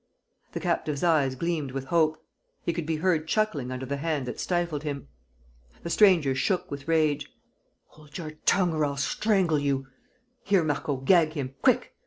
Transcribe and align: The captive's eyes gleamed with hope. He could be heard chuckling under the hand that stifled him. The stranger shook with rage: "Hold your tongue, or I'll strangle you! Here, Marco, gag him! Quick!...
The 0.53 0.59
captive's 0.59 1.03
eyes 1.03 1.35
gleamed 1.35 1.69
with 1.73 1.85
hope. 1.93 2.25
He 2.63 2.73
could 2.73 2.87
be 2.87 2.95
heard 2.95 3.27
chuckling 3.27 3.69
under 3.71 3.85
the 3.85 3.97
hand 3.97 4.25
that 4.25 4.39
stifled 4.39 4.81
him. 4.81 5.09
The 5.83 5.91
stranger 5.91 6.33
shook 6.33 6.71
with 6.71 6.87
rage: 6.87 7.27
"Hold 7.89 8.17
your 8.17 8.31
tongue, 8.47 8.73
or 8.73 8.83
I'll 8.83 8.97
strangle 8.97 9.59
you! 9.59 9.85
Here, 10.41 10.63
Marco, 10.63 10.95
gag 10.97 11.33
him! 11.33 11.53
Quick!... 11.61 11.93